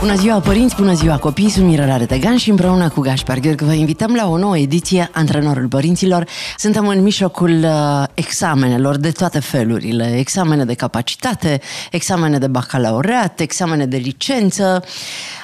[0.00, 3.72] Bună ziua părinți, bună ziua copii, sunt Mirela Retegan și împreună cu Gaspar Gheorghe vă
[3.72, 6.28] invităm la o nouă ediție Antrenorul Părinților.
[6.56, 13.86] Suntem în mijlocul uh, examenelor de toate felurile, examene de capacitate, examene de bacalaureat, examene
[13.86, 14.84] de licență.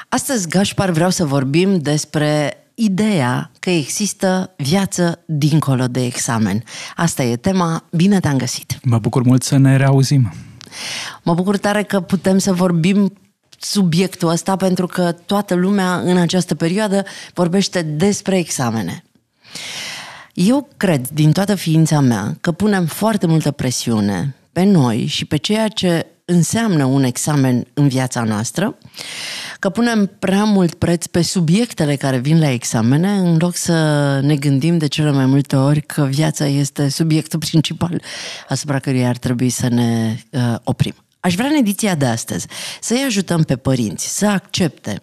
[0.09, 6.63] Astăzi, Gaspar, vreau să vorbim despre ideea că există viață dincolo de examen.
[6.97, 8.79] Asta e tema, bine te-am găsit!
[8.83, 10.33] Mă bucur mult să ne reauzim!
[11.23, 13.13] Mă bucur tare că putem să vorbim
[13.59, 19.05] subiectul ăsta pentru că toată lumea în această perioadă vorbește despre examene.
[20.35, 25.37] Eu cred din toată ființa mea că punem foarte multă presiune pe noi și pe
[25.37, 28.79] ceea ce înseamnă un examen în viața noastră,
[29.59, 33.75] că punem prea mult preț pe subiectele care vin la examene, în loc să
[34.23, 38.03] ne gândim de cele mai multe ori că viața este subiectul principal
[38.49, 40.95] asupra căruia ar trebui să ne uh, oprim.
[41.27, 42.47] Aș vrea în ediția de astăzi
[42.81, 45.03] să-i ajutăm pe părinți să accepte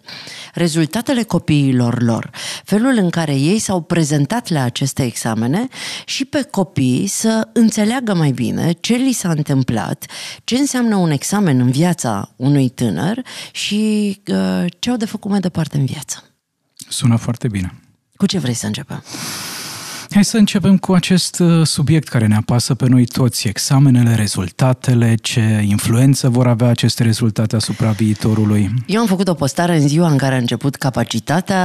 [0.54, 2.30] rezultatele copiilor lor,
[2.64, 5.68] felul în care ei s-au prezentat la aceste examene
[6.04, 10.06] și pe copii să înțeleagă mai bine ce li s-a întâmplat,
[10.44, 13.22] ce înseamnă un examen în viața unui tânăr
[13.52, 16.24] și uh, ce au de făcut mai departe în viață.
[16.88, 17.74] Sună foarte bine.
[18.16, 19.02] Cu ce vrei să începem?
[20.10, 25.14] Hai să începem cu acest uh, subiect care ne apasă pe noi toți, examenele, rezultatele,
[25.22, 28.70] ce influență vor avea aceste rezultate asupra viitorului.
[28.86, 31.64] Eu am făcut o postare în ziua în care a început capacitatea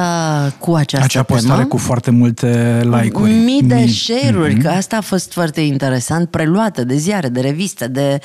[0.60, 1.68] cu această Acea postare temă.
[1.68, 3.32] cu foarte multe like-uri.
[3.32, 4.62] Mii de share-uri, mm-hmm.
[4.62, 8.20] că asta a fost foarte interesant, preluată de ziare, de reviste, de,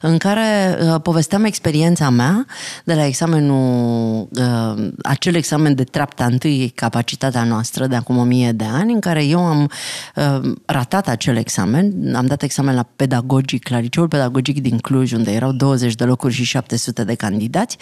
[0.00, 2.46] în care uh, povesteam experiența mea
[2.84, 8.52] de la examenul, uh, acel examen de treapta întâi, capacitatea noastră de acum o mie
[8.52, 9.69] de ani, în care eu am
[10.14, 12.14] uh, ratat acel examen.
[12.14, 16.34] Am dat examen la pedagogic, la liceul pedagogic din Cluj, unde erau 20 de locuri
[16.34, 17.76] și 700 de candidați.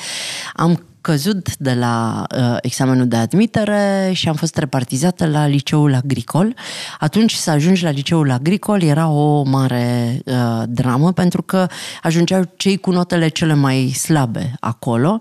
[0.55, 6.55] Am căzut de la uh, examenul de admitere și am fost repartizată la liceul agricol.
[6.99, 11.67] Atunci să ajungi la liceul agricol era o mare uh, dramă pentru că
[12.03, 15.19] ajungeau cei cu notele cele mai slabe acolo.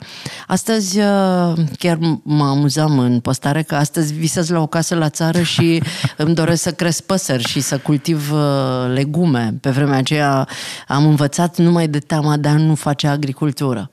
[0.47, 5.41] Astăzi uh, chiar mă amuzam în postare că astăzi visez la o casă la țară
[5.41, 5.81] și
[6.17, 9.57] îmi doresc să cresc păsări și să cultiv uh, legume.
[9.61, 10.47] Pe vremea aceea
[10.87, 13.91] am învățat numai de teama de a nu face agricultură.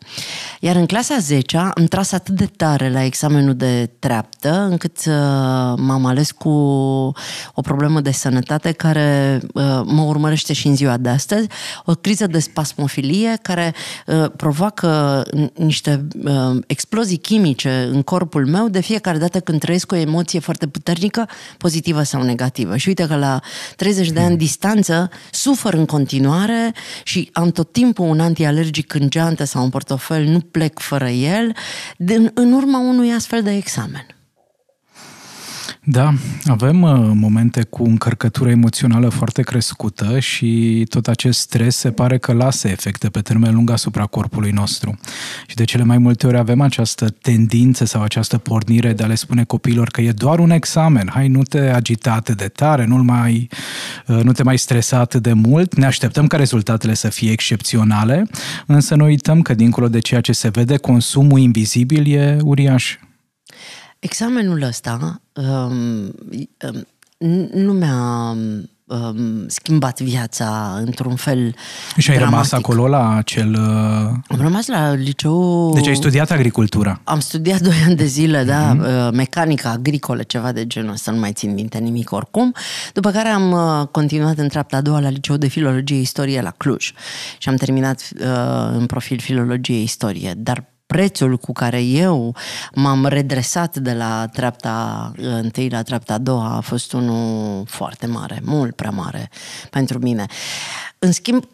[0.60, 5.14] Iar în clasa 10 am tras atât de tare la examenul de treaptă, încât uh,
[5.76, 6.48] m-am ales cu
[7.54, 11.48] o problemă de sănătate care uh, mă urmărește și în ziua de astăzi,
[11.84, 13.74] o criză de spasmofilie care
[14.06, 15.22] uh, provoacă
[15.54, 20.66] niște uh, explozii chimice în corpul meu de fiecare dată când trăiesc o emoție foarte
[20.66, 21.28] puternică,
[21.58, 22.76] pozitivă sau negativă.
[22.76, 23.40] Și uite că la
[23.76, 26.74] 30 de ani distanță sufăr în continuare
[27.04, 31.52] și am tot timpul un antialergic în geantă sau în portofel, nu plec fără el
[31.96, 34.06] din, în urma unui astfel de examen.
[35.86, 36.14] Da,
[36.44, 42.32] avem uh, momente cu încărcătură emoțională foarte crescută și tot acest stres se pare că
[42.32, 44.98] lasă efecte pe termen lung asupra corpului nostru.
[45.46, 49.14] Și de cele mai multe ori avem această tendință sau această pornire de a le
[49.14, 52.96] spune copiilor că e doar un examen, hai nu te agita atât de tare, nu,
[52.96, 53.48] mai,
[54.06, 58.26] uh, nu te mai stresa atât de mult, ne așteptăm ca rezultatele să fie excepționale,
[58.66, 62.96] însă nu uităm că dincolo de ceea ce se vede, consumul invizibil e uriaș.
[64.04, 66.14] Examenul ăsta um,
[66.60, 66.86] um,
[67.52, 68.30] nu mi-a
[68.84, 71.54] um, schimbat viața într-un fel
[71.96, 72.50] Și ai dramatic.
[72.50, 73.52] rămas acolo la acel...
[73.52, 73.58] Uh,
[74.28, 75.72] Am rămas la liceu...
[75.74, 77.00] Deci ai studiat agricultura.
[77.04, 78.46] Am studiat doi ani de zile, mm-hmm.
[78.46, 82.54] da, uh, mecanică agricolă, ceva de genul ăsta, nu mai țin minte nimic oricum.
[82.92, 86.50] După care am uh, continuat în treapta a doua la liceu de filologie istorie la
[86.50, 86.92] Cluj
[87.38, 88.26] și am terminat uh,
[88.72, 92.36] în profil filologie istorie, dar prețul cu care eu
[92.74, 98.40] m-am redresat de la treapta întâi la treapta a doua a fost unul foarte mare,
[98.44, 99.30] mult prea mare
[99.70, 100.26] pentru mine.
[100.98, 101.44] În schimb,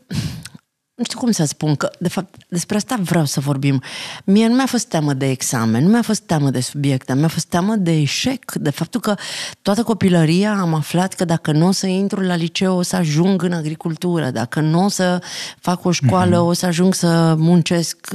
[1.00, 3.82] nu știu cum să spun, că de fapt despre asta vreau să vorbim.
[4.24, 7.46] Mie nu mi-a fost teamă de examen, nu mi-a fost teamă de subiecte, mi-a fost
[7.46, 9.14] teamă de eșec, de faptul că
[9.62, 13.42] toată copilăria am aflat că dacă nu o să intru la liceu o să ajung
[13.42, 15.22] în agricultură, dacă nu o să
[15.58, 16.48] fac o școală mm-hmm.
[16.48, 18.06] o să ajung să muncesc,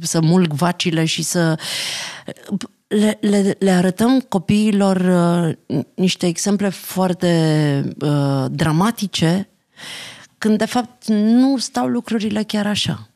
[0.00, 1.58] să mulg vacile și să
[2.86, 4.96] le, le, le arătăm copiilor
[5.66, 9.48] uh, niște exemple foarte uh, dramatice,
[10.38, 13.08] când de fapt nu stau lucrurile chiar așa.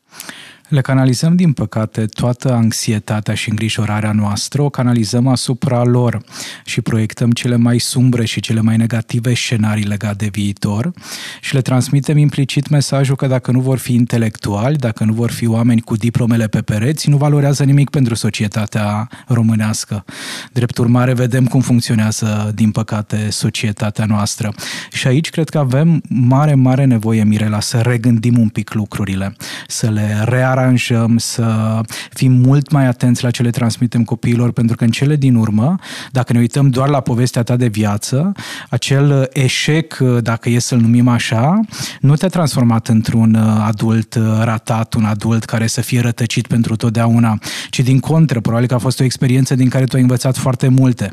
[0.73, 6.21] Le canalizăm, din păcate, toată anxietatea și îngrijorarea noastră, o canalizăm asupra lor
[6.65, 10.91] și proiectăm cele mai sumbre și cele mai negative scenarii legate de viitor
[11.41, 15.47] și le transmitem implicit mesajul că dacă nu vor fi intelectuali, dacă nu vor fi
[15.47, 20.05] oameni cu diplomele pe pereți, nu valorează nimic pentru societatea românească.
[20.51, 24.53] Drept urmare, vedem cum funcționează, din păcate, societatea noastră.
[24.91, 29.35] Și aici cred că avem mare, mare nevoie, Mirela, să regândim un pic lucrurile,
[29.67, 31.79] să le rearanjăm aranjăm, să
[32.09, 35.75] fim mult mai atenți la ce le transmitem copiilor, pentru că în cele din urmă,
[36.11, 38.31] dacă ne uităm doar la povestea ta de viață,
[38.69, 41.59] acel eșec, dacă e să-l numim așa,
[41.99, 47.37] nu te-a transformat într-un adult ratat, un adult care să fie rătăcit pentru totdeauna,
[47.69, 50.67] ci din contră, probabil că a fost o experiență din care tu ai învățat foarte
[50.67, 51.11] multe.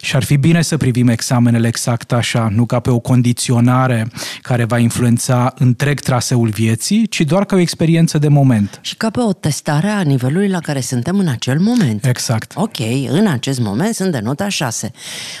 [0.00, 4.06] Și ar fi bine să privim examenele exact așa, nu ca pe o condiționare
[4.42, 8.78] care va influența întreg traseul vieții, ci doar ca o experiență de moment.
[8.82, 12.04] Și ca pe o testare a nivelului la care suntem în acel moment.
[12.04, 12.52] Exact.
[12.54, 12.78] Ok,
[13.08, 14.92] în acest moment sunt de nota 6.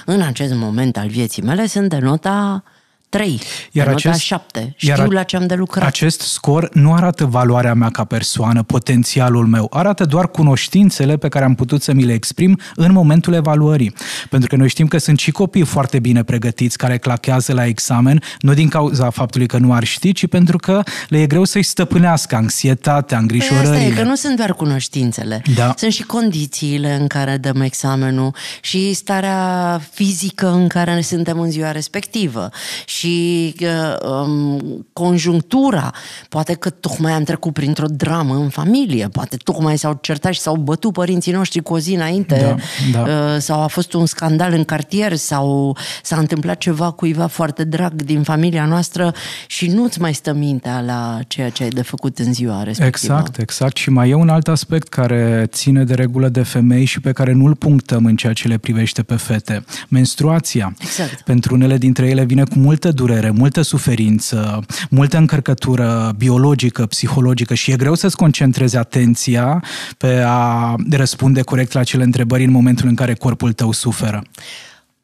[0.04, 2.62] În acest moment al vieții mele sunt de nota
[3.08, 3.40] 3,
[3.72, 4.74] iar de acest, 7.
[4.76, 5.86] Știu iar la ce am de lucrat.
[5.86, 11.44] Acest scor nu arată valoarea mea ca persoană, potențialul meu, arată doar cunoștințele pe care
[11.44, 13.94] am putut să mi le exprim în momentul evaluării.
[14.30, 18.22] Pentru că noi știm că sunt și copii foarte bine pregătiți care clachează la examen,
[18.40, 21.62] nu din cauza faptului că nu ar ști, ci pentru că le e greu să-i
[21.62, 23.70] stăpânească anxietatea, îngrijorările.
[23.70, 25.42] Păi asta e, că nu sunt doar cunoștințele.
[25.54, 25.74] Da.
[25.76, 31.50] Sunt și condițiile în care dăm examenul și starea fizică în care ne suntem în
[31.50, 32.48] ziua respectivă
[32.86, 35.92] și uh, um, conjunctura.
[36.28, 40.56] Poate că tocmai am trecut printr-o dramă în familie, poate tocmai s-au certat și s-au
[40.56, 42.56] bătut părinții noștri cu o zi înainte,
[42.92, 43.10] da, da.
[43.10, 48.02] Uh, sau a fost un scandal în cartier, sau s-a întâmplat ceva cuiva foarte drag
[48.02, 49.14] din familia noastră
[49.46, 53.14] și nu-ți mai stă mintea la ceea ce ai de făcut în ziua respectivă.
[53.14, 53.76] Exact, exact.
[53.76, 57.32] Și mai e un alt aspect care ține de regulă de femei și pe care
[57.32, 59.64] nu-l punctăm în ceea ce le privește pe fete.
[59.88, 60.74] Menstruația.
[60.80, 61.20] Exact.
[61.20, 67.54] Pentru unele dintre ele vine cu multă multă durere, multă suferință, multă încărcătură biologică, psihologică
[67.54, 69.64] și e greu să-ți concentrezi atenția
[69.98, 74.22] pe a răspunde corect la acele întrebări în momentul în care corpul tău suferă.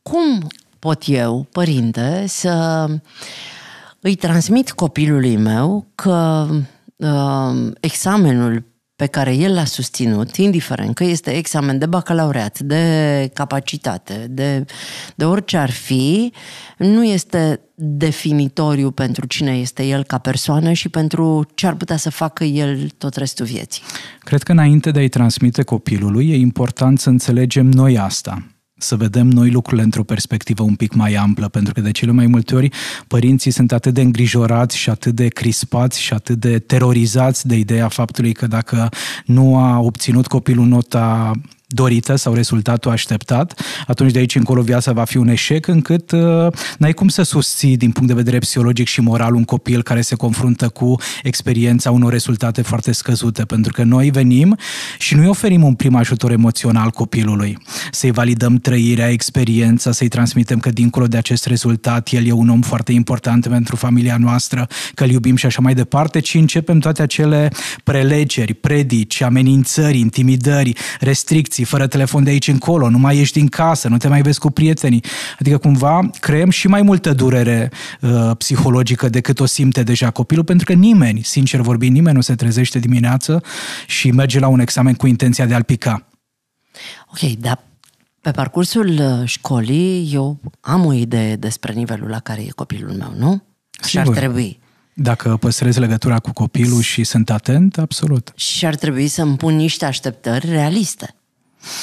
[0.02, 0.48] Cum
[0.78, 2.86] pot eu, părinte, să
[4.00, 6.46] îi transmit copilului meu că
[6.96, 8.64] uh, examenul
[8.96, 14.64] pe care el l-a susținut, indiferent că este examen de bacalaureat, de capacitate, de,
[15.14, 16.32] de orice ar fi,
[16.78, 22.10] nu este definitoriu pentru cine este el ca persoană și pentru ce ar putea să
[22.10, 23.82] facă el tot restul vieții.
[24.18, 28.53] Cred că înainte de a-i transmite copilului, e important să înțelegem noi asta
[28.84, 32.26] să vedem noi lucrurile într-o perspectivă un pic mai amplă, pentru că de cele mai
[32.26, 32.68] multe ori
[33.06, 37.88] părinții sunt atât de îngrijorați și atât de crispați și atât de terorizați de ideea
[37.88, 38.88] faptului că dacă
[39.24, 41.32] nu a obținut copilul nota
[41.74, 46.46] dorită sau rezultatul așteptat, atunci de aici încolo viața va fi un eșec, încât uh,
[46.78, 50.14] n-ai cum să susții din punct de vedere psihologic și moral un copil care se
[50.14, 54.56] confruntă cu experiența unor rezultate foarte scăzute, pentru că noi venim
[54.98, 57.58] și nu-i oferim un prim ajutor emoțional copilului,
[57.90, 62.60] să-i validăm trăirea, experiența, să-i transmitem că dincolo de acest rezultat el e un om
[62.60, 67.02] foarte important pentru familia noastră, că îl iubim și așa mai departe, ci începem toate
[67.02, 67.50] acele
[67.84, 73.48] prelegeri, predici, amenințări, intimidări, restricții, alții, fără telefon de aici încolo, nu mai ieși din
[73.48, 75.04] casă, nu te mai vezi cu prietenii.
[75.38, 80.66] Adică cumva creăm și mai multă durere uh, psihologică decât o simte deja copilul, pentru
[80.66, 83.42] că nimeni, sincer vorbind, nimeni nu se trezește dimineață
[83.86, 86.06] și merge la un examen cu intenția de a-l pica.
[87.10, 87.58] Ok, dar
[88.20, 93.12] pe parcursul uh, școlii eu am o idee despre nivelul la care e copilul meu,
[93.16, 93.42] nu?
[93.86, 94.58] Și ar trebui.
[94.96, 98.32] Dacă păstrez legătura cu copilul și sunt atent, absolut.
[98.34, 101.14] Și ar trebui să-mi pun niște așteptări realiste.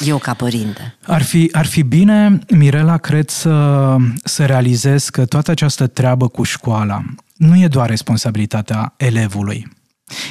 [0.06, 0.96] Eu ca părinte.
[1.06, 6.44] Ar fi, ar fi bine, Mirela, cred să, să realizez că toată această treabă cu
[6.44, 7.04] școala
[7.36, 9.68] nu e doar responsabilitatea elevului.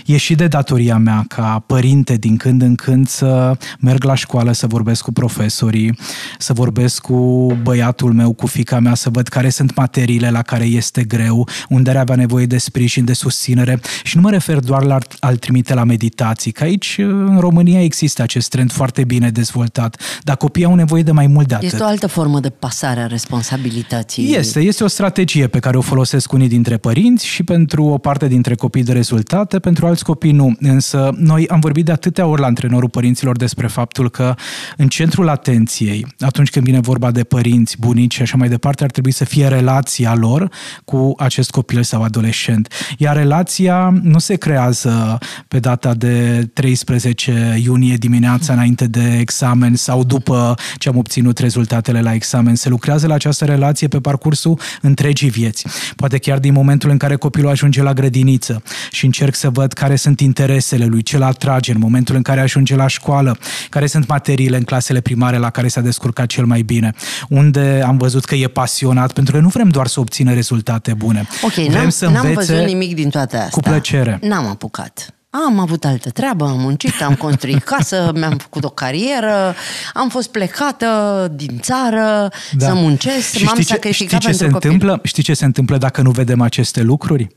[0.06, 4.52] E și de datoria mea ca părinte din când în când să merg la școală,
[4.52, 5.98] să vorbesc cu profesorii,
[6.38, 10.64] să vorbesc cu băiatul meu, cu fica mea, să văd care sunt materiile la care
[10.64, 13.80] este greu, unde are avea nevoie de sprijin, de susținere.
[14.02, 18.22] Și nu mă refer doar la al trimite la meditații, că aici în România există
[18.22, 21.66] acest trend foarte bine dezvoltat, dar copiii au nevoie de mai mult de atât.
[21.66, 24.34] Este o altă formă de pasare a responsabilității.
[24.34, 28.28] Este, este o strategie pe care o folosesc unii dintre părinți și pentru o parte
[28.28, 30.56] dintre copii de rezultate, pentru alți copii nu.
[30.60, 34.34] Însă noi am vorbit de atâtea ori la antrenorul părinților despre faptul că
[34.76, 38.90] în centrul atenției, atunci când vine vorba de părinți, bunici și așa mai departe, ar
[38.90, 40.50] trebui să fie relația lor
[40.84, 42.68] cu acest copil sau adolescent.
[42.98, 50.04] Iar relația nu se creează pe data de 13 iunie dimineața înainte de examen sau
[50.04, 52.54] după ce am obținut rezultatele la examen.
[52.54, 55.66] Se lucrează la această relație pe parcursul întregii vieți.
[55.96, 59.96] Poate chiar din momentul în care copilul ajunge la grădiniță și încerc să văd care
[59.96, 63.38] sunt interesele lui, ce l atrage în momentul în care ajunge la școală,
[63.68, 66.92] care sunt materiile în clasele primare la care s-a descurcat cel mai bine,
[67.28, 71.26] unde am văzut că e pasionat, pentru că nu vrem doar să obțină rezultate bune.
[71.42, 73.50] Ok, vrem n-am, să n-am învețe văzut nimic din toate astea.
[73.50, 74.18] cu plăcere.
[74.22, 75.14] N-am apucat.
[75.46, 79.54] Am avut altă treabă, am muncit, am construit casă, mi-am făcut o carieră,
[79.94, 80.86] am fost plecată
[81.34, 82.66] din țară da.
[82.66, 84.70] să muncesc, și m-am știi ce, sacrificat știi ce pentru se copil.
[84.70, 85.00] întâmplă?
[85.02, 87.28] Știi ce se întâmplă dacă nu vedem aceste lucruri?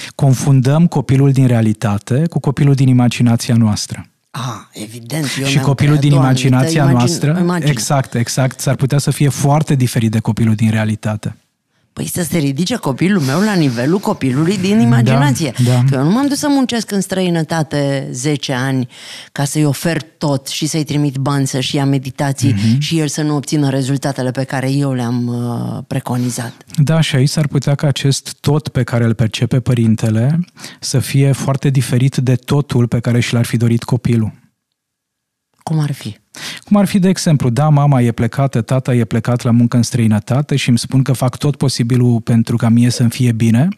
[0.00, 0.08] Ce?
[0.14, 4.06] Confundăm copilul din realitate cu copilul din imaginația noastră.
[4.30, 5.26] Ah, evident.
[5.40, 7.70] Eu și mi-am copilul creat din o imaginația anumită noastră, imagine.
[7.70, 11.36] exact, exact, s-ar putea să fie foarte diferit de copilul din realitate.
[11.98, 15.52] Păi să se ridice copilul meu la nivelul copilului din imaginație.
[15.64, 15.84] da.
[15.90, 18.88] Că eu nu m-am dus să muncesc în străinătate 10 ani
[19.32, 22.78] ca să-i ofer tot și să-i trimit bani să-și ia meditații Mhm.
[22.80, 26.52] și el să nu obțină rezultatele pe care eu le-am uh, preconizat.
[26.76, 30.40] Da, și aici s-ar putea ca acest tot pe care îl percepe părintele
[30.80, 34.32] să fie foarte diferit de totul pe care și l-ar fi dorit copilul.
[35.68, 36.16] Cum ar fi?
[36.64, 39.82] Cum ar fi, de exemplu, da, mama e plecată, tata e plecat la muncă în
[39.82, 43.68] străinătate și îmi spun că fac tot posibilul pentru ca mie să-mi fie bine,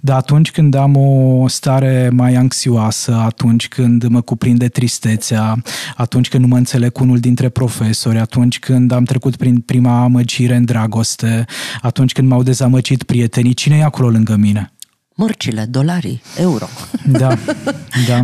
[0.00, 5.62] dar atunci când am o stare mai anxioasă, atunci când mă cuprinde tristețea,
[5.96, 10.02] atunci când nu mă înțeleg cu unul dintre profesori, atunci când am trecut prin prima
[10.02, 11.44] amăgire în dragoste,
[11.80, 14.75] atunci când m-au dezamăgit prietenii, cine e acolo lângă mine?
[15.18, 16.68] Mărcile, dolarii, euro.
[17.06, 17.38] Da,
[18.08, 18.20] da.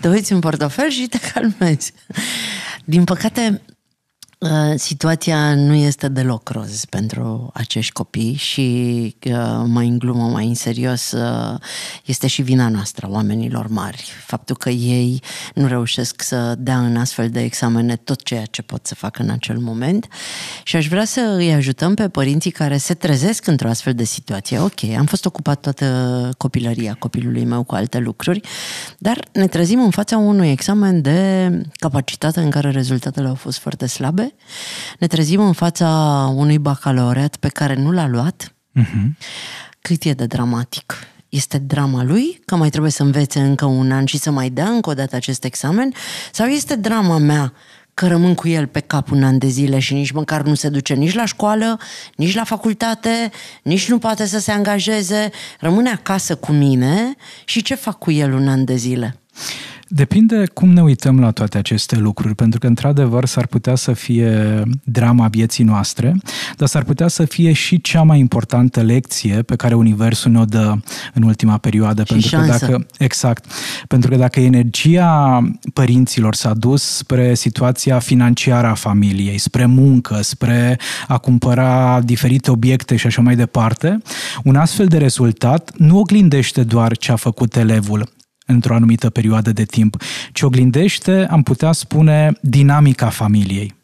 [0.00, 1.92] te uiți în portofel și te calmezi.
[2.84, 3.76] Din păcate, uh,
[4.76, 10.54] situația nu este deloc roz pentru acești copii și uh, mai în glumă, mai în
[10.54, 11.60] serios, uh,
[12.04, 14.12] este și vina noastră, oamenilor mari.
[14.26, 15.22] Faptul că ei
[15.54, 19.30] nu reușesc să dea în astfel de examene tot ceea ce pot să facă în
[19.30, 20.08] acel moment
[20.62, 24.58] și aș vrea să îi ajutăm pe părinții care se trezesc într-o astfel de situație.
[24.58, 28.40] Ok, am fost ocupat toată copilăria copilului meu cu alte lucruri,
[28.98, 33.86] dar ne trezim în fața unui examen de capacitate în care rezultatele au fost foarte
[33.86, 34.27] slabe
[34.98, 35.88] ne trezim în fața
[36.34, 39.16] unui bacalaureat pe care nu l-a luat, Uh-huh.
[39.80, 40.94] cât e de dramatic.
[41.28, 44.68] Este drama lui, că mai trebuie să învețe încă un an și să mai dea
[44.68, 45.92] încă o dată acest examen?
[46.32, 47.52] Sau este drama mea
[47.94, 50.68] că rămân cu el pe cap un an de zile și nici măcar nu se
[50.68, 51.78] duce nici la școală,
[52.16, 53.30] nici la facultate,
[53.62, 55.30] nici nu poate să se angajeze,
[55.60, 59.20] rămâne acasă cu mine și ce fac cu el un an de zile?
[59.90, 64.62] Depinde cum ne uităm la toate aceste lucruri, pentru că, într-adevăr, s-ar putea să fie
[64.84, 66.16] drama vieții noastre,
[66.56, 70.74] dar s-ar putea să fie și cea mai importantă lecție pe care Universul ne-o dă
[71.14, 72.02] în ultima perioadă.
[72.02, 72.58] Și pentru șansă.
[72.58, 73.44] că dacă, exact.
[73.86, 75.42] Pentru că dacă energia
[75.72, 80.78] părinților s-a dus spre situația financiară a familiei, spre muncă, spre
[81.08, 83.98] a cumpăra diferite obiecte și așa mai departe,
[84.44, 88.16] un astfel de rezultat nu oglindește doar ce a făcut elevul,
[88.52, 89.96] într-o anumită perioadă de timp,
[90.32, 93.76] ci oglindește, am putea spune, dinamica familiei.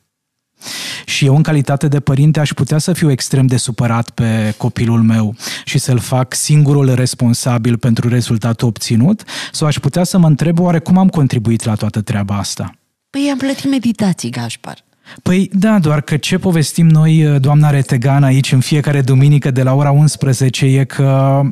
[1.04, 5.02] Și eu, în calitate de părinte, aș putea să fiu extrem de supărat pe copilul
[5.02, 10.58] meu și să-l fac singurul responsabil pentru rezultatul obținut, sau aș putea să mă întreb
[10.58, 12.74] oare cum am contribuit la toată treaba asta.
[13.10, 14.84] Păi am plătit meditații, Gașpar.
[15.22, 19.74] Păi da, doar că ce povestim noi, doamna Retegan, aici în fiecare duminică de la
[19.74, 21.42] ora 11 e că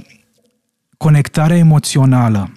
[0.96, 2.52] conectarea emoțională,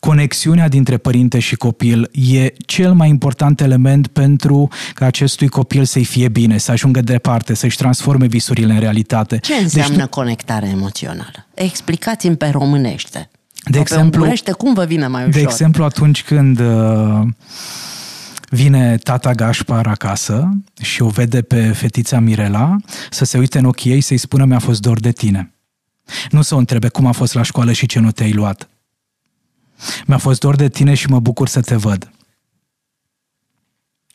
[0.00, 6.04] conexiunea dintre părinte și copil e cel mai important element pentru ca acestui copil să-i
[6.04, 9.38] fie bine, să ajungă departe, să-și transforme visurile în realitate.
[9.38, 11.46] Ce înseamnă Deci, conectare emoțională?
[11.54, 13.30] Explicați-mi pe românește.
[13.64, 15.34] De Sau exemplu- pe ungurește, cum vă vine mai ușor?
[15.34, 17.20] de exemplu, atunci când uh,
[18.48, 20.48] vine tata Gașpar acasă
[20.80, 22.76] și o vede pe fetița Mirela,
[23.10, 25.54] să se uite în ochii ei să-i spună mi-a fost dor de tine.
[26.30, 28.68] Nu să o întrebe cum a fost la școală și ce nu te-ai luat.
[30.06, 32.10] Mi-a fost dor de tine și mă bucur să te văd.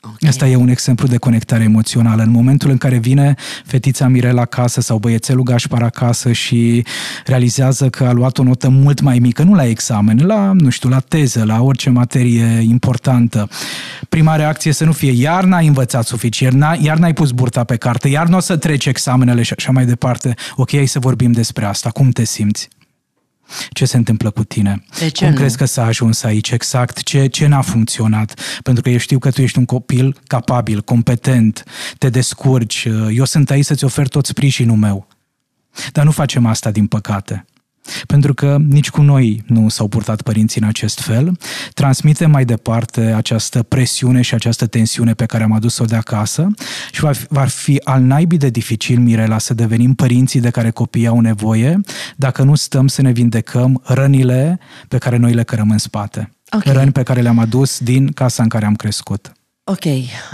[0.01, 0.23] Ok.
[0.27, 2.23] Asta e un exemplu de conectare emoțională.
[2.23, 6.85] În momentul în care vine fetița Mirela acasă sau băiețelul Gașpar acasă și
[7.25, 10.89] realizează că a luat o notă mult mai mică, nu la examen, la, nu știu,
[10.89, 13.49] la teză, la orice materie importantă.
[14.09, 17.75] Prima reacție să nu fie iar n-ai învățat suficient, n- iar n-ai pus burta pe
[17.75, 20.33] carte, iar nu o să treci examenele și așa mai departe.
[20.55, 21.89] Ok, hai să vorbim despre asta.
[21.89, 22.69] Cum te simți?
[23.69, 24.83] Ce se întâmplă cu tine?
[24.99, 25.39] De ce Cum nu?
[25.39, 26.51] crezi că s-a ajuns aici?
[26.51, 27.03] Exact.
[27.03, 28.39] Ce, ce n-a funcționat?
[28.63, 31.63] Pentru că eu știu că tu ești un copil capabil, competent,
[31.97, 32.87] te descurci.
[33.13, 35.07] Eu sunt aici să-ți ofer tot sprijinul meu.
[35.91, 37.45] Dar nu facem asta, din păcate.
[38.07, 41.37] Pentru că nici cu noi nu s-au purtat părinții în acest fel.
[41.73, 46.47] Transmitem mai departe această presiune și această tensiune pe care am adus-o de acasă
[46.91, 50.69] și va fi, va fi al naibii de dificil, Mirela, să devenim părinții de care
[50.69, 51.79] copiii au nevoie
[52.15, 56.31] dacă nu stăm să ne vindecăm rănile pe care noi le cărăm în spate.
[56.51, 56.63] Ok.
[56.63, 59.31] Răni pe care le-am adus din casa în care am crescut.
[59.63, 59.85] Ok,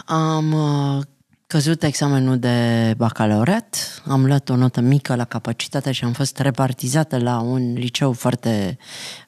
[0.05, 1.03] am uh,
[1.47, 7.17] căzut examenul de bacalaureat, am luat o notă mică la capacitate și am fost repartizată
[7.17, 8.77] la un liceu foarte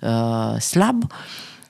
[0.01, 1.11] uh, slab.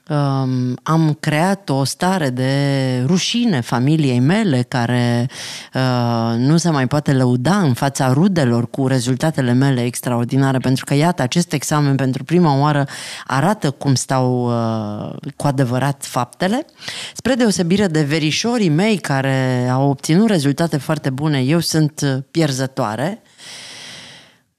[0.08, 5.28] Um, am creat o stare de rușine familiei mele care
[5.74, 10.94] uh, nu se mai poate lăuda în fața rudelor cu rezultatele mele extraordinare pentru că
[10.94, 12.86] iată acest examen pentru prima oară
[13.26, 16.66] arată cum stau uh, cu adevărat faptele.
[17.14, 23.22] Spre deosebire de verișorii mei care au obținut rezultate foarte bune eu sunt uh, pierzătoare.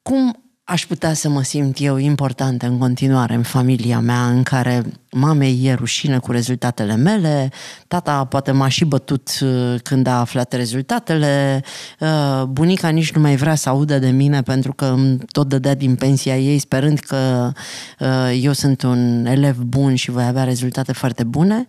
[0.02, 4.84] Cum aș putea să mă simt eu importantă în continuare în familia mea în care
[5.12, 7.52] mamei e rușine cu rezultatele mele,
[7.88, 11.64] tata poate m-a și bătut uh, când a aflat rezultatele,
[12.00, 15.76] uh, bunica nici nu mai vrea să audă de mine pentru că îmi tot dădea
[15.76, 17.52] din pensia ei sperând că
[18.00, 21.66] uh, eu sunt un elev bun și voi avea rezultate foarte bune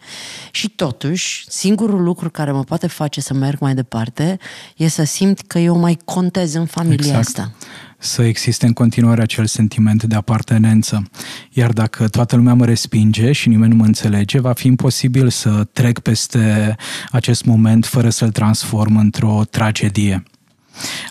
[0.51, 4.39] și totuși singurul lucru care mă poate face să merg mai departe
[4.77, 7.27] e să simt că eu mai contez în familia Exact.
[7.27, 7.53] asta.
[7.99, 11.03] Să existe în continuare acel sentiment de apartenență.
[11.51, 15.65] Iar dacă toată lumea mă respinge și nimeni nu mă înțelege, va fi imposibil să
[15.73, 16.77] trec peste
[17.11, 20.23] acest moment fără să-l transform într-o tragedie.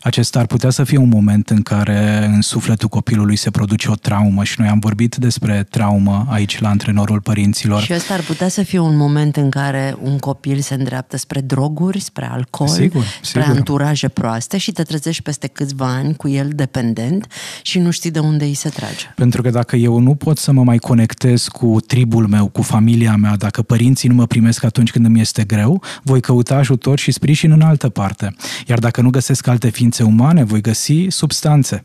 [0.02, 3.96] Acesta ar putea să fie un moment în care în sufletul copilului se produce o
[3.96, 7.82] traumă și noi am vorbit despre traumă aici la antrenorul părinților.
[7.82, 11.42] Și ăsta ar putea să fie un moment în care un copil se îndreaptă spre
[11.42, 13.58] droguri, spre alcool, Sigur, spre sigur.
[13.58, 17.28] anturaje proaste și te trezești peste câțiva ani cu el dependent
[17.62, 19.06] și nu știi de unde îi se trage.
[19.16, 23.16] Pentru că dacă eu nu pot să mă mai conectez cu tribul meu, cu familia
[23.16, 27.12] mea, dacă părinții nu mă primesc atunci când îmi este greu, voi căuta ajutor și
[27.12, 28.36] sprijin în altă parte.
[28.68, 31.84] Iar dacă nu găsesc alte ființe umane, voi găsi substanțe.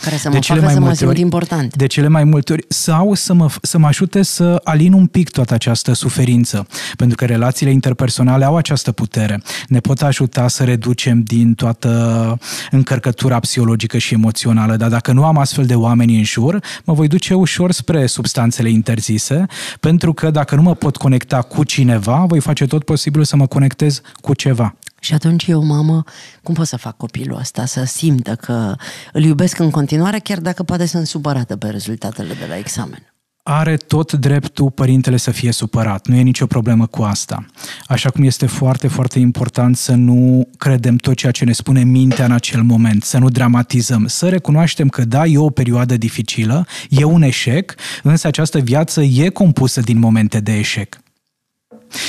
[0.00, 1.76] Care să De mă cele facă mai să mă multe simt ori- important.
[1.76, 5.30] De cele mai multe ori, sau să mă, să mă ajute să alin un pic
[5.30, 9.42] toată această suferință, pentru că relațiile interpersonale au această putere.
[9.68, 12.38] Ne pot ajuta să reducem din toată
[12.70, 17.08] încărcătura psihologică și emoțională, dar dacă nu am astfel de oameni în jur, mă voi
[17.08, 19.46] duce ușor spre substanțele interzise,
[19.80, 23.46] pentru că dacă nu mă pot conecta cu cineva, voi face tot posibilul să mă
[23.46, 24.74] conectez cu ceva.
[25.06, 26.04] Și atunci eu, mamă,
[26.42, 28.74] cum pot să fac copilul ăsta să simtă că
[29.12, 33.10] îl iubesc în continuare, chiar dacă poate sunt supărată pe rezultatele de la examen?
[33.48, 36.06] are tot dreptul părintele să fie supărat.
[36.06, 37.46] Nu e nicio problemă cu asta.
[37.86, 42.24] Așa cum este foarte, foarte important să nu credem tot ceea ce ne spune mintea
[42.24, 47.04] în acel moment, să nu dramatizăm, să recunoaștem că da, e o perioadă dificilă, e
[47.04, 50.98] un eșec, însă această viață e compusă din momente de eșec.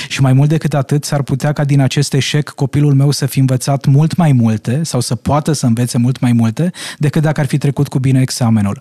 [0.08, 3.40] Și mai mult decât atât, s-ar putea ca din acest eșec copilul meu să fi
[3.40, 7.46] învățat mult mai multe sau să poată să învețe mult mai multe decât dacă ar
[7.46, 8.80] fi trecut cu bine examenul.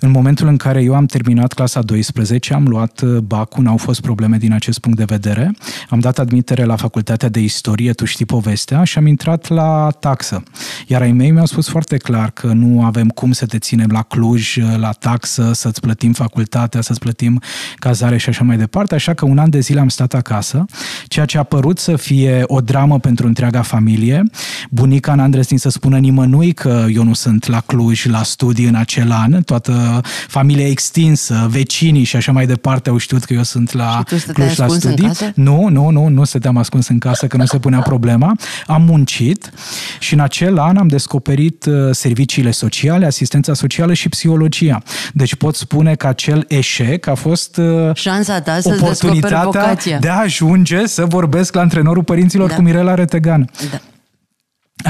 [0.00, 4.00] În momentul în care eu am terminat clasa 12, am luat uh, bacul, n-au fost
[4.00, 5.54] probleme din acest punct de vedere,
[5.88, 10.42] am dat admitere la facultatea de istorie, tu știi povestea, și am intrat la taxă.
[10.86, 14.02] Iar ai mei mi-au spus foarte clar că nu avem cum să te ținem la
[14.02, 17.40] Cluj, uh, la taxă, să-ți plătim facultatea, să-ți plătim
[17.76, 20.64] cazare și așa mai departe, așa că un an de zile am stat acasă,
[21.08, 24.22] ceea ce a părut să fie o dramă pentru întreaga familie.
[24.70, 28.74] Bunica n-a îndrăznit să spună nimănui că eu nu sunt la Cluj, la studii în
[28.74, 33.72] acel an, toată familia extinsă, vecinii și așa mai departe au știut că eu sunt
[33.72, 35.08] la Și tu stăteai Cluj la ascuns în studii.
[35.08, 35.32] casă?
[35.34, 38.36] Nu, nu, nu, nu stăteam ascuns în casă, că nu se punea problema.
[38.66, 39.52] Am muncit
[39.98, 44.82] și în acel an am descoperit uh, serviciile sociale, asistența socială și psihologia.
[45.12, 49.98] Deci pot spune că acel eșec a fost uh, Șansa ta să-ți descoperi oportunitatea vocația.
[50.04, 52.54] De a ajunge să vorbesc la antrenorul părinților Da.
[52.54, 53.50] cu Mirela Retegan.
[53.70, 53.80] Da.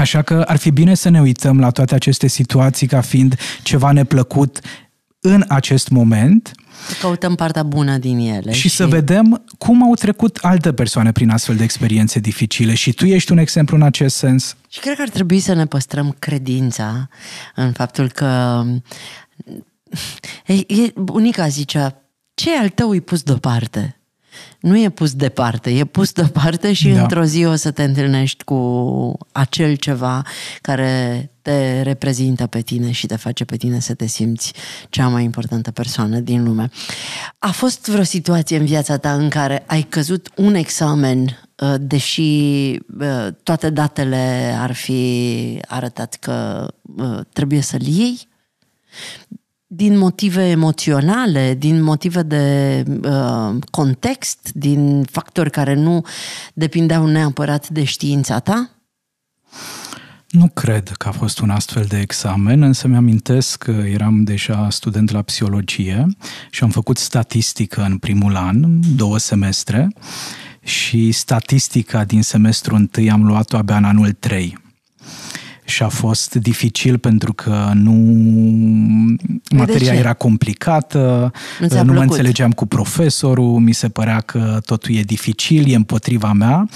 [0.01, 3.91] Așa că ar fi bine să ne uităm la toate aceste situații ca fiind ceva
[3.91, 4.59] neplăcut
[5.19, 6.51] în acest moment
[6.87, 8.51] Să căutăm partea bună din ele.
[8.51, 12.73] și să vedem cum au trecut alte persoane prin astfel de experiențe dificile.
[12.73, 14.55] Și tu ești un exemplu în acest sens.
[14.69, 17.07] Și cred că ar trebui să ne păstrăm credința
[17.55, 18.63] în faptul că
[20.45, 22.01] e, e, bunica zicea,
[22.33, 23.99] ce al tău îi pus deoparte?
[24.59, 27.01] Nu e pus departe, e pus deoparte și Da.
[27.01, 30.21] într-o zi o să te întâlnești cu acel ceva
[30.61, 34.53] care te reprezintă pe tine și te face pe tine să te simți
[34.89, 36.69] cea mai importantă persoană din lume.
[37.39, 42.21] A fost vreo situație în viața ta în care ai căzut un examen, uh, deși
[42.99, 46.67] uh, toate datele ar fi arătat că
[46.97, 48.27] uh, trebuie să-l iei?
[49.75, 56.05] Din motive emoționale, din motive de uh, context, din factori care nu
[56.53, 58.69] depindeau neapărat de știința ta?
[60.29, 65.11] Nu cred că a fost un astfel de examen, însă mi-amintesc că eram deja student
[65.11, 66.07] la psihologie
[66.49, 68.63] și am făcut statistică în primul an,
[68.95, 69.87] două semestre,
[70.63, 74.63] și statistica din semestrul întâi am luat-o abia în anul 3
[75.65, 77.91] și a fost dificil pentru că nu
[79.55, 79.97] materia ce?
[79.99, 82.09] era complicată, Nu ți-a nu mă plăcut?
[82.11, 86.67] înțelegeam cu profesorul, mi se părea că totul e dificil, e împotriva mea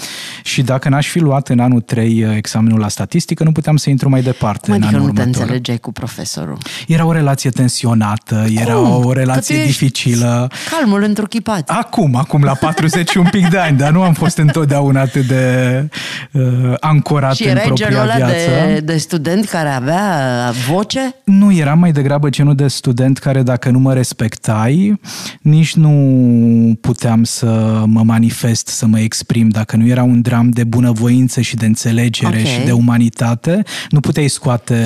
[0.42, 4.08] și dacă n-aș fi luat în anul 3 examenul la statistică, nu puteam să intru
[4.08, 5.40] mai departe Cum în adică anul nu te următor.
[5.42, 6.58] înțelegeai cu profesorul?
[6.86, 8.90] Era o relație tensionată, era Cum?
[8.90, 10.50] o Că relație tu ești dificilă.
[10.70, 11.68] Calmul întruchipat.
[11.70, 15.26] Acum, acum la 40 și un pic de ani, dar nu am fost întotdeauna atât
[15.26, 15.88] de
[16.32, 16.42] uh,
[16.80, 18.32] ancorat și în erai propria genul ăla viață.
[18.34, 21.14] de, de student care avea voce?
[21.24, 25.00] Nu, eram mai degrabă genul de student care dacă nu mă respectai,
[25.40, 29.48] nici nu puteam să mă manifest, să mă exprim.
[29.48, 32.46] Dacă nu era un dram de bunăvoință și de înțelegere Ok.
[32.46, 34.76] și de umanitate, nu puteai scoate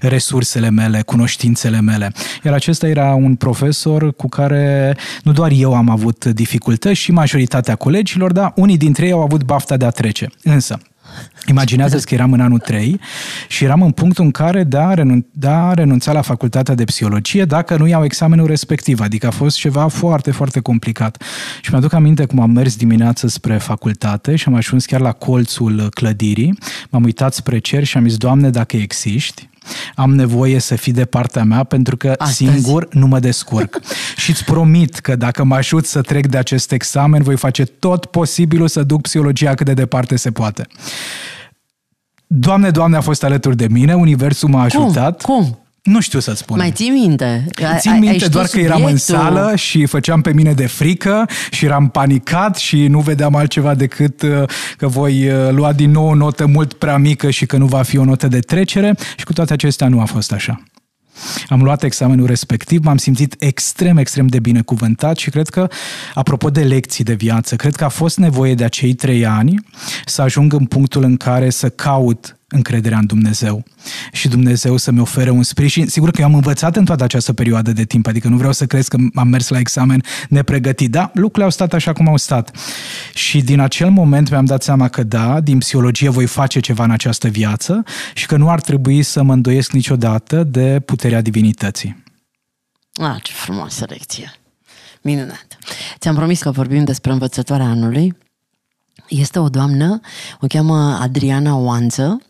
[0.00, 2.12] resursele mele, cunoștințele mele.
[2.44, 7.74] Iar acesta era un profesor cu care nu doar eu am avut dificultăți și majoritatea
[7.74, 10.28] colegilor, dar unii dintre ei au avut bafta de a trece.
[10.42, 10.78] Însă,
[11.46, 13.00] Imaginează că eram în anul 3
[13.48, 16.84] și eram în punctul în care de a, renun- de a renunța la facultatea de
[16.84, 19.00] psihologie dacă nu iau examenul respectiv.
[19.00, 21.22] Adică a fost ceva foarte, foarte complicat.
[21.60, 25.88] Și mi-aduc aminte cum am mers dimineață spre facultate și am ajuns chiar la colțul
[25.94, 26.58] clădirii.
[26.90, 29.48] M-am uitat spre cer și am zis, Doamne, dacă existi,
[29.94, 32.50] am nevoie să fii de partea mea pentru că Astăzi.
[32.50, 33.80] singur nu mă descurc.
[34.16, 38.06] și îți promit că dacă mă ajut să trec de acest examen, voi face tot
[38.06, 40.66] posibilul să duc psihologia cât de departe se poate.
[42.26, 45.22] Doamne, Doamne a fost alături de mine, Universul m-a ajutat.
[45.22, 45.34] Cum?
[45.34, 45.58] Cum?
[45.82, 46.56] Nu știu să spun.
[46.56, 47.46] Mai ții minte?
[47.66, 49.36] Ai- Țin ai- minte ai știut doar că eram în subiectul?
[49.36, 54.22] sală și făceam pe mine de frică și eram panicat și nu vedeam altceva decât
[54.22, 54.42] uh,
[54.76, 57.82] că voi uh, lua din nou o notă mult prea mică și că nu va
[57.82, 60.62] fi o notă de trecere și cu toate acestea nu a fost așa.
[61.48, 65.68] Am luat examenul respectiv, m-am simțit extrem, extrem de binecuvântat și cred că,
[66.14, 69.54] apropo de lecții de viață, cred că a fost nevoie de acei trei ani
[70.04, 73.64] să ajung în punctul în care să caut încrederea în Dumnezeu
[74.12, 75.86] și Dumnezeu să-mi ofere un sprijin.
[75.86, 78.66] Sigur că eu am învățat în toată această perioadă de timp, adică nu vreau să
[78.66, 80.90] crezi că am mers la examen nepregătit.
[80.90, 82.56] Da, lucrurile au stat așa cum au stat.
[83.14, 86.90] Și din acel moment mi-am dat seama că da, din psihologie voi face ceva în
[86.90, 87.84] această viață
[88.14, 92.02] și că nu ar trebui să mă îndoiesc niciodată de puterea divinității.
[92.92, 94.32] Ah, ce frumoasă lecție.
[95.02, 95.46] Minunat.
[95.98, 98.16] Ți-am promis că vorbim despre învățătoarea anului.
[99.18, 100.00] Este o doamnă,
[100.40, 102.20] o cheamă Adriana Oanță,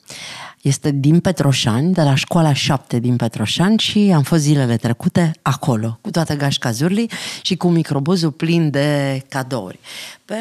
[0.63, 5.99] este din Petroșani, de la școala 7 din Petroșani și am fost zilele trecute acolo,
[6.01, 7.11] cu toată gașca Zurli
[7.43, 9.79] și cu microbuzul plin de cadouri.
[10.25, 10.35] Pe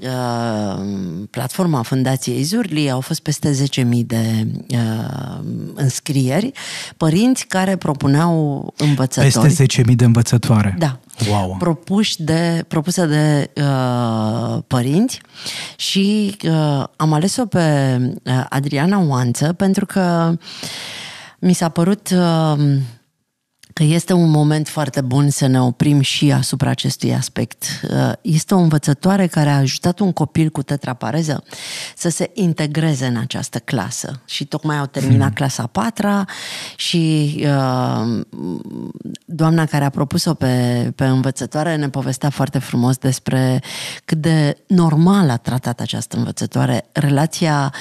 [0.00, 0.84] uh,
[1.30, 5.38] platforma Fundației Zurli au fost peste 10.000 de uh,
[5.74, 6.52] înscrieri,
[6.96, 9.54] părinți care propuneau învățători.
[9.54, 10.74] Peste 10.000 de învățătoare.
[10.78, 10.98] Da.
[11.26, 11.56] Wow.
[11.58, 15.20] Propuși de, propusă de uh, părinți
[15.76, 20.32] și uh, am ales-o pe uh, Adriana Oanță pentru că
[21.38, 22.76] mi s-a părut uh,
[23.78, 27.64] că este un moment foarte bun să ne oprim și asupra acestui aspect.
[27.90, 31.44] Uh, Este o învățătoare care a ajutat un copil cu tetrapareză
[31.96, 35.34] să se integreze în această clasă și tocmai au terminat hmm.
[35.34, 36.24] clasa a patra
[36.76, 38.20] și uh,
[39.24, 43.62] doamna care a propus-o pe, pe învățătoare ne povestea foarte frumos despre
[44.04, 47.72] cât de normal a tratat această învățătoare relația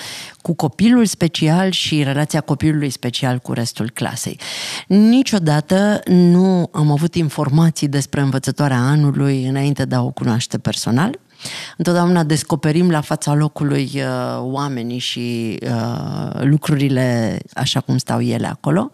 [0.42, 4.40] cu copilul special și relația copilului special cu restul clasei.
[4.88, 11.20] Niciodată nu am avut informații despre învățătoarea anului înainte de a o cunoaște personal.
[11.78, 14.02] Întotdeauna descoperim la fața locului uh,
[14.40, 18.92] oamenii și uh, lucrurile așa cum stau ele acolo.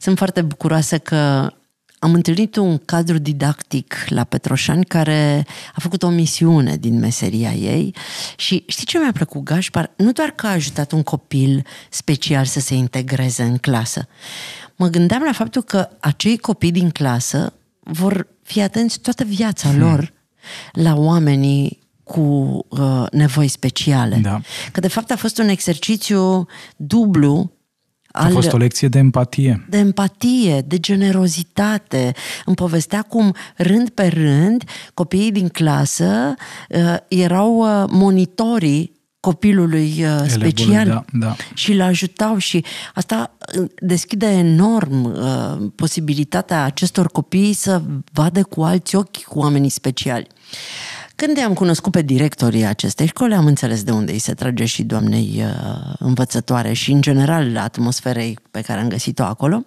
[0.00, 1.52] Sunt foarte bucuroasă că
[1.98, 7.94] am întâlnit un cadru didactic la Petroșani care a făcut o misiune din meseria ei
[8.36, 9.90] și știi ce mi-a plăcut, Gașpar?
[9.96, 14.08] Nu doar că a ajutat un copil special să se integreze în clasă.
[14.76, 20.12] Mă gândeam la faptul că acei copii din clasă vor fi atenți toată viața lor
[20.72, 22.20] la oamenii cu
[22.68, 24.16] uh, nevoi speciale.
[24.16, 24.40] Da.
[24.72, 27.52] Că de fapt a fost un exercițiu dublu
[28.10, 29.66] a al, fost o lecție de empatie.
[29.68, 32.12] De empatie, de generozitate.
[32.44, 36.34] Îmi povestea cum, rând pe rând, copiii din clasă
[36.68, 41.36] uh, erau uh, monitorii copilului uh, special da, da.
[41.54, 48.62] și îl ajutau și asta uh, deschide enorm uh, posibilitatea acestor copii să vadă cu
[48.62, 50.26] alți ochi cu oamenii speciali.
[51.24, 54.82] Când am cunoscut pe directorii acestei școli, am înțeles de unde îi se trage și
[54.82, 59.64] doamnei uh, învățătoare și, în general, atmosferei pe care am găsit-o acolo.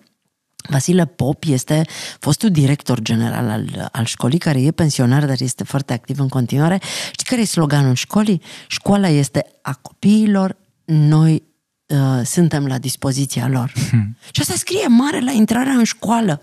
[0.70, 1.82] Vasile Pop este
[2.20, 6.80] fostul director general al, al școlii, care e pensionar, dar este foarte activ în continuare.
[7.12, 8.42] Știi care e sloganul școlii?
[8.68, 11.44] Școala este a copiilor, noi
[11.86, 13.74] uh, suntem la dispoziția lor.
[13.90, 14.18] Hmm.
[14.32, 16.42] Și asta scrie mare la intrarea în școală.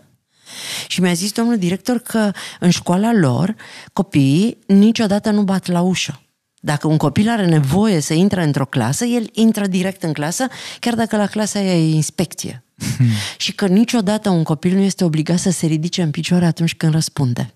[0.87, 2.31] Și mi-a zis domnul director că
[2.61, 3.55] în școala lor
[3.93, 6.23] copiii niciodată nu bat la ușă.
[6.61, 10.47] Dacă un copil are nevoie să intre într-o clasă, el intră direct în clasă,
[10.81, 12.65] chiar dacă la clasa aia e inspecție.
[12.97, 13.07] Hmm.
[13.37, 16.93] Și că niciodată un copil nu este obligat să se ridice în picioare atunci când
[16.93, 17.53] răspunde.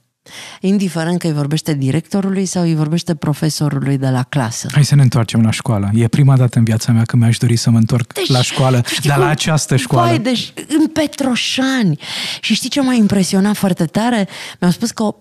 [0.61, 4.69] Indiferent că îi vorbește directorului sau îi vorbește profesorului de la clasă.
[4.73, 5.91] Hai să ne întoarcem la școală.
[5.95, 8.83] E prima dată în viața mea că mi-aș dori să mă întorc deci, la școală,
[9.05, 10.09] dar la această școală.
[10.09, 11.99] Vai, deci în Petroșani.
[12.41, 14.29] Și știi ce m-a impresionat foarte tare?
[14.61, 15.15] Mi-au spus că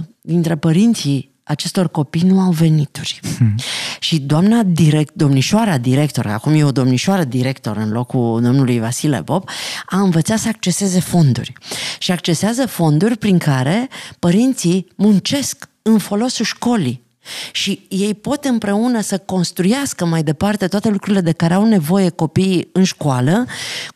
[0.00, 3.20] 80% dintre părinții acestor copii nu au venituri.
[3.36, 3.54] Hmm.
[4.00, 9.48] Și doamna direct, domnișoara director, acum e o domnișoară director în locul domnului Vasile Bob,
[9.86, 11.52] a învățat să acceseze fonduri.
[11.98, 17.02] Și accesează fonduri prin care părinții muncesc în folosul școlii.
[17.52, 22.68] Și ei pot împreună să construiască mai departe toate lucrurile de care au nevoie copiii
[22.72, 23.46] în școală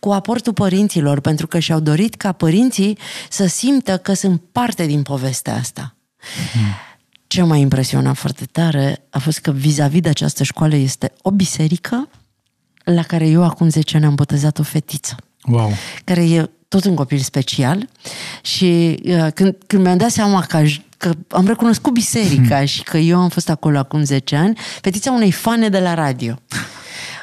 [0.01, 2.99] cu aportul părinților, pentru că și-au dorit ca părinții
[3.31, 5.97] să simtă că sunt parte din povestea asta.
[6.55, 6.87] Mm
[7.29, 12.09] ce m-a impresionat foarte tare a fost că vis-a-vis de această școală este o biserică
[12.85, 15.17] la care eu acum 10 ani am botezat o fetiță.
[15.43, 15.73] Wow.
[16.05, 17.89] Care e tot un copil special
[18.43, 22.67] și uh, când, când mi-am dat seama că, aș, că am recunoscut biserica hmm.
[22.67, 26.39] și că eu am fost acolo acum 10 ani, fetița unei fane de la radio.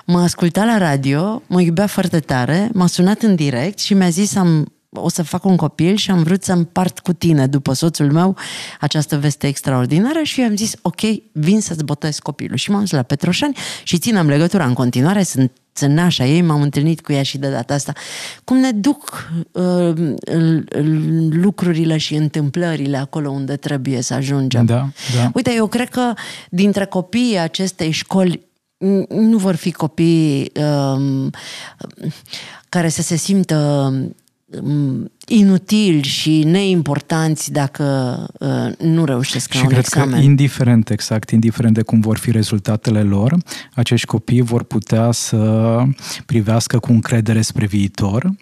[0.05, 4.35] M-a ascultat la radio, mă iubea foarte tare, m-a sunat în direct și mi-a zis
[4.35, 8.12] am o să fac un copil și am vrut să împart cu tine, după soțul
[8.12, 8.36] meu,
[8.79, 12.58] această veste extraordinară și eu am zis, ok, vin să-ți botez copilul.
[12.58, 17.01] Și m-am dus la Petroșani și ținem legătura în continuare, sunt nașa ei, m-am întâlnit
[17.01, 17.93] cu ea și de data asta.
[18.43, 19.93] Cum ne duc uh,
[21.29, 24.65] lucrurile și întâmplările acolo unde trebuie să ajungem.
[24.65, 25.31] Da, da.
[25.34, 26.13] Uite, eu cred că
[26.49, 28.45] dintre copiii acestei școli
[29.10, 31.29] nu vor fi copii um,
[32.69, 33.91] care să se simtă
[34.51, 40.19] 嗯 inutili și neimportanți dacă uh, nu reușesc și la un cred examen.
[40.19, 43.38] Că indiferent, exact, indiferent de cum vor fi rezultatele lor,
[43.73, 45.81] acești copii vor putea să
[46.25, 48.33] privească cu încredere spre viitor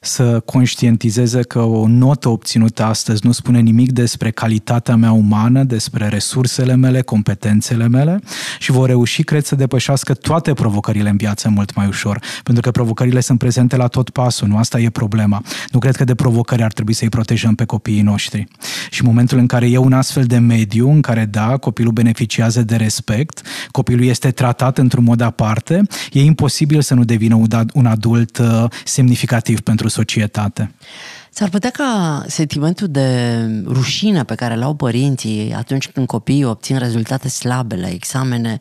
[0.00, 6.08] să conștientizeze că o notă obținută astăzi nu spune nimic despre calitatea mea umană, despre
[6.08, 8.20] resursele mele, competențele mele
[8.58, 12.70] și vor reuși, cred, să depășească toate provocările în viață mult mai ușor, pentru că
[12.70, 15.42] provocările sunt prezente la tot pasul, nu asta e problema.
[15.70, 18.46] Nu cred că de provocări ar trebui să-i protejăm pe copiii noștri.
[18.90, 22.62] Și în momentul în care e un astfel de mediu în care, da, copilul beneficiază
[22.62, 27.34] de respect, copilul este tratat într-un mod aparte, e imposibil să nu devină
[27.74, 30.70] un adult uh, semnificativ pentru societate.
[31.38, 37.28] S-ar putea ca sentimentul de rușine pe care l-au părinții atunci când copiii obțin rezultate
[37.28, 38.58] slabe la examene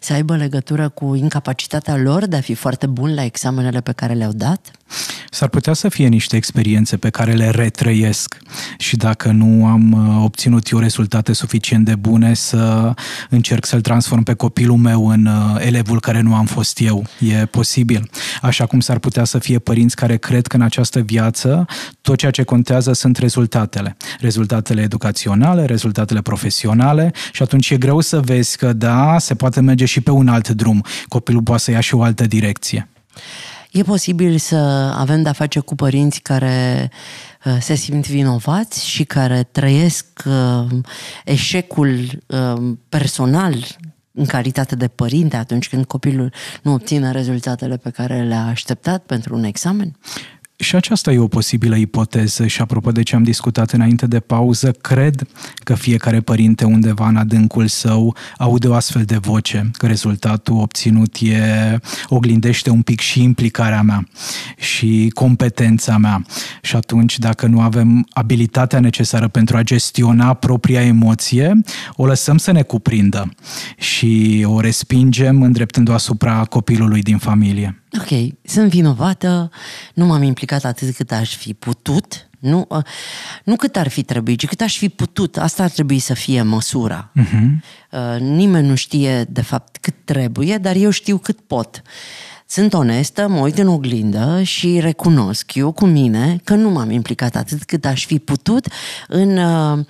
[0.00, 4.12] să aibă legătură cu incapacitatea lor de a fi foarte buni la examenele pe care
[4.12, 4.70] le-au dat?
[5.30, 8.36] S-ar putea să fie niște experiențe pe care le retrăiesc
[8.78, 12.94] și dacă nu am uh, obținut eu rezultate suficient de bune să
[13.30, 17.04] încerc să-l transform pe copilul meu în uh, elevul care nu am fost eu.
[17.18, 18.10] E posibil.
[18.42, 21.66] Așa cum s-ar putea să fie părinți care cred că în această viață
[22.00, 23.96] tot ceea ce contează sunt rezultatele.
[24.20, 29.84] Rezultatele educaționale, rezultatele profesionale și atunci e greu să vezi că da, se poate merge
[29.84, 30.84] și pe un alt drum.
[31.08, 32.88] Copilul poate să ia și o altă direcție.
[33.70, 34.56] E posibil să
[34.96, 36.90] avem de-a face cu părinți care
[37.44, 40.66] uh, se simt vinovați și care trăiesc uh,
[41.24, 43.54] eșecul uh, personal
[44.12, 49.34] în calitate de părinte atunci când copilul nu obține rezultatele pe care le-a așteptat pentru
[49.34, 49.96] un examen?
[50.58, 54.70] Și aceasta e o posibilă ipoteză și apropo de ce am discutat înainte de pauză,
[54.70, 60.56] cred că fiecare părinte undeva în adâncul său aude o astfel de voce, că rezultatul
[60.56, 64.08] obținut e, oglindește un pic și implicarea mea
[64.56, 66.24] și competența mea.
[66.62, 71.60] Și atunci, dacă nu avem abilitatea necesară pentru a gestiona propria emoție,
[71.96, 73.34] o lăsăm să ne cuprindă
[73.78, 77.80] și o respingem îndreptându-o asupra copilului din familie.
[78.00, 79.50] Ok, sunt vinovată,
[79.94, 82.82] nu m-am implicat atât cât aș fi putut, nu, uh,
[83.44, 85.36] nu cât ar fi trebuit, ci cât aș fi putut.
[85.36, 87.12] Asta ar trebui să fie măsura.
[87.20, 88.18] Uh-huh.
[88.18, 91.82] Nimeni nu știe, de fapt, cât trebuie, dar eu știu cât pot.
[92.48, 97.36] Sunt onestă, mă uit în oglindă și recunosc eu cu mine că nu m-am implicat
[97.36, 98.68] atât cât aș fi putut
[99.08, 99.84] în uh,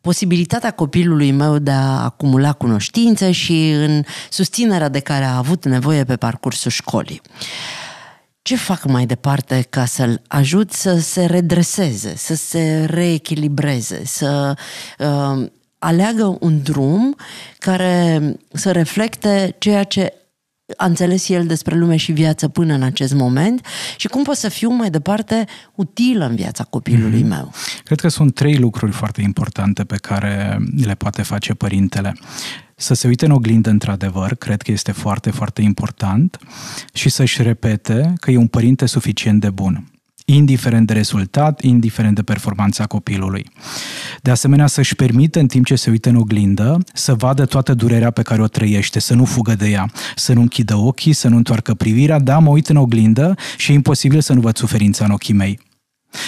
[0.00, 6.04] posibilitatea copilului meu de a acumula cunoștințe și în susținerea de care a avut nevoie
[6.04, 7.20] pe parcursul școlii.
[8.42, 14.54] Ce fac mai departe ca să-l ajut să se redreseze, să se reechilibreze, să
[14.98, 15.46] uh,
[15.78, 17.16] aleagă un drum
[17.58, 20.19] care să reflecte ceea ce
[20.76, 24.48] a înțeles el despre lume și viață până în acest moment și cum pot să
[24.48, 27.28] fiu mai departe utilă în viața copilului mm-hmm.
[27.28, 27.52] meu.
[27.84, 32.16] Cred că sunt trei lucruri foarte importante pe care le poate face părintele.
[32.74, 36.38] Să se uite în oglindă într-adevăr, cred că este foarte, foarte important
[36.92, 39.89] și să-și repete că e un părinte suficient de bun
[40.34, 43.46] indiferent de rezultat, indiferent de performanța copilului.
[44.22, 48.10] De asemenea, să-și permită în timp ce se uită în oglindă să vadă toată durerea
[48.10, 51.36] pe care o trăiește, să nu fugă de ea, să nu închidă ochii, să nu
[51.36, 55.10] întoarcă privirea, da, mă uit în oglindă și e imposibil să nu văd suferința în
[55.10, 55.58] ochii mei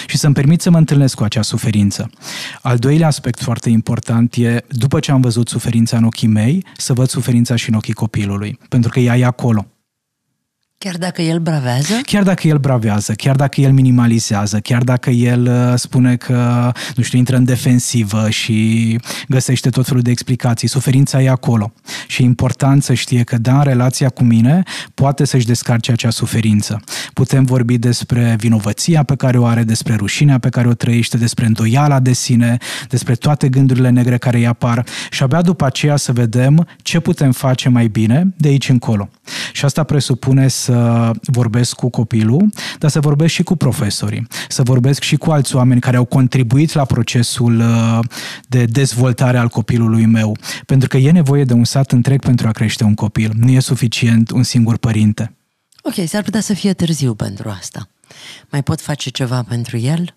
[0.07, 2.09] și să-mi permit să mă întâlnesc cu acea suferință.
[2.61, 6.93] Al doilea aspect foarte important e, după ce am văzut suferința în ochii mei, să
[6.93, 9.72] văd suferința și în ochii copilului, pentru că ea e acolo.
[10.83, 11.93] Chiar dacă el bravează?
[12.05, 17.03] Chiar dacă el bravează, chiar dacă el minimalizează, chiar dacă el uh, spune că, nu
[17.03, 21.73] știu, intră în defensivă și găsește tot felul de explicații, suferința e acolo.
[22.07, 26.09] Și e important să știe că, da, în relația cu mine poate să-și descarce acea
[26.09, 26.79] suferință.
[27.13, 31.45] Putem vorbi despre vinovăția pe care o are, despre rușinea pe care o trăiește, despre
[31.45, 32.57] îndoiala de sine,
[32.89, 37.31] despre toate gândurile negre care îi apar și abia după aceea să vedem ce putem
[37.31, 39.09] face mai bine de aici încolo.
[39.51, 44.63] Și asta presupune să să vorbesc cu copilul, dar să vorbesc și cu profesorii, să
[44.63, 47.99] vorbesc și cu alți oameni care au contribuit la procesul uh,
[48.47, 50.37] de dezvoltare al copilului meu.
[50.65, 53.31] Pentru că e nevoie de un sat întreg pentru a crește un copil.
[53.35, 55.35] Nu e suficient un singur părinte.
[55.81, 57.87] Ok, s-ar putea să fie târziu pentru asta.
[58.51, 60.15] Mai pot face ceva pentru el?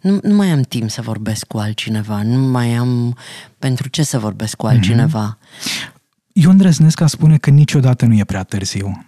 [0.00, 3.16] Nu, nu mai am timp să vorbesc cu altcineva, nu mai am
[3.58, 5.38] pentru ce să vorbesc cu altcineva.
[5.38, 5.94] Mm-hmm.
[6.32, 9.06] Eu îndrăznesc a spune că niciodată nu e prea târziu.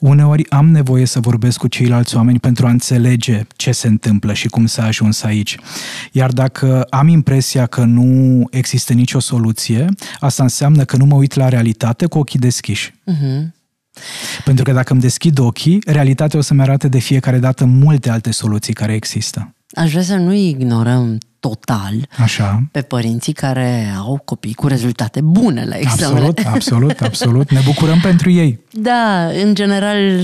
[0.00, 4.48] Uneori am nevoie să vorbesc cu ceilalți oameni pentru a înțelege ce se întâmplă și
[4.48, 5.56] cum s-a ajuns aici.
[6.12, 9.86] Iar dacă am impresia că nu există nicio soluție,
[10.18, 12.90] asta înseamnă că nu mă uit la realitate cu ochii deschiși.
[12.90, 13.56] Uh-huh.
[14.44, 18.30] Pentru că dacă îmi deschid ochii, realitatea o să-mi arate de fiecare dată multe alte
[18.30, 19.52] soluții care există.
[19.74, 22.68] Aș vrea să nu ignorăm total Așa.
[22.72, 26.26] pe părinții care au copii cu rezultate bune la examene.
[26.26, 27.50] Absolut, absolut, absolut.
[27.50, 28.60] Ne bucurăm pentru ei.
[28.72, 30.20] Da, în general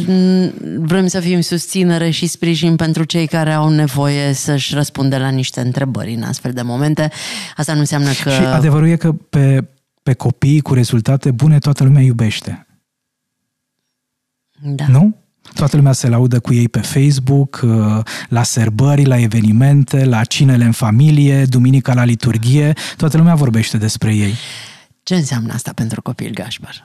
[0.78, 5.60] vrem să fim susținere și sprijin pentru cei care au nevoie să-și răspundă la niște
[5.60, 7.10] întrebări în astfel de momente.
[7.56, 8.30] Asta nu înseamnă că...
[8.30, 9.68] Și adevărul e că pe,
[10.02, 12.66] pe copii cu rezultate bune toată lumea iubește.
[14.62, 14.84] Da.
[14.88, 15.16] Nu?
[15.54, 20.64] Toată lumea se laudă cu ei pe Facebook, uh, la sărbări, la evenimente, la cinele
[20.64, 22.72] în familie, duminica la liturghie.
[22.96, 24.34] Toată lumea vorbește despre ei.
[25.02, 26.84] Ce înseamnă asta pentru copil, Gașpar?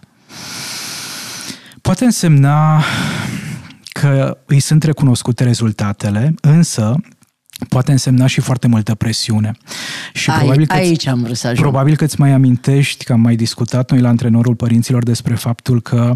[1.81, 2.83] Poate însemna
[3.91, 6.95] că îi sunt recunoscute rezultatele, însă
[7.69, 9.51] poate însemna și foarte multă presiune.
[10.13, 11.61] Și Ai, probabil că aici am vrut să ajung.
[11.61, 15.81] Probabil că îți mai amintești că am mai discutat noi la antrenorul părinților despre faptul
[15.81, 16.15] că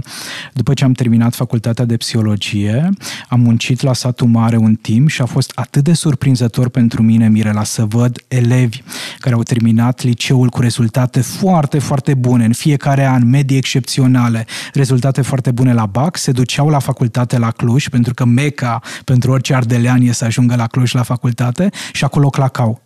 [0.53, 2.89] după ce am terminat facultatea de psihologie,
[3.27, 7.29] am muncit la satul mare un timp și a fost atât de surprinzător pentru mine,
[7.29, 8.81] Mirela, să văd elevi
[9.19, 15.21] care au terminat liceul cu rezultate foarte, foarte bune, în fiecare an, medii excepționale, rezultate
[15.21, 19.53] foarte bune la BAC, se duceau la facultate la Cluj, pentru că meca pentru orice
[19.53, 22.82] ardelean e să ajungă la Cluj la facultate, facultate și acolo clacau.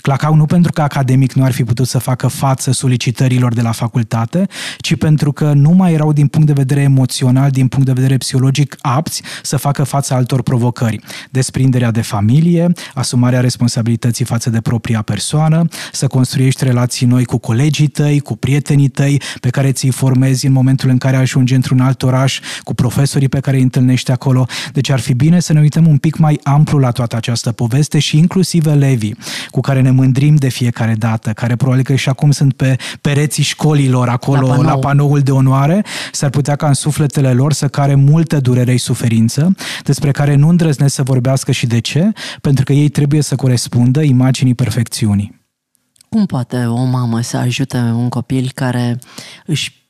[0.00, 3.72] Clacau nu pentru că academic nu ar fi putut să facă față solicitărilor de la
[3.72, 4.46] facultate,
[4.78, 8.16] ci pentru că nu mai erau din punct de vedere emoțional, din punct de vedere
[8.16, 11.00] psihologic apți să facă față altor provocări.
[11.30, 17.86] Desprinderea de familie, asumarea responsabilității față de propria persoană, să construiești relații noi cu colegii
[17.86, 22.02] tăi, cu prietenii tăi pe care ți-i formezi în momentul în care ajungi într-un alt
[22.02, 24.46] oraș, cu profesorii pe care îi întâlnești acolo.
[24.72, 27.98] Deci ar fi bine să ne uităm un pic mai amplu la toată această poveste
[27.98, 29.16] și inclusiv elevii
[29.50, 33.42] cu care ne mândrim de fiecare dată, care probabil că și acum sunt pe pereții
[33.42, 34.62] școlilor acolo, la, panou.
[34.62, 38.84] la panoul de onoare, s-ar putea ca în sufletele lor să care multă durere și
[38.84, 39.54] suferință,
[39.84, 44.02] despre care nu îndrăznesc să vorbească și de ce, pentru că ei trebuie să corespundă
[44.02, 45.44] imaginii perfecțiunii.
[46.08, 48.98] Cum poate o mamă să ajute un copil care
[49.46, 49.85] își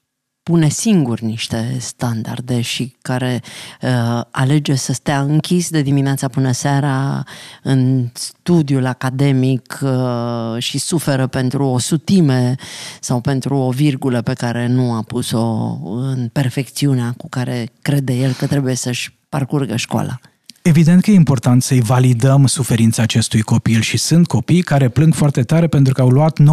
[0.47, 3.43] pune singur niște standarde și care
[3.83, 7.25] uh, alege să stea închis de dimineața până seara
[7.63, 12.55] în studiul academic uh, și suferă pentru o sutime
[13.01, 18.33] sau pentru o virgulă pe care nu a pus-o în perfecțiunea cu care crede el
[18.33, 20.19] că trebuie să-și parcurgă școala.
[20.67, 25.43] Evident că e important să-i validăm suferința acestui copil și sunt copii care plâng foarte
[25.43, 26.45] tare pentru că au luat 9-90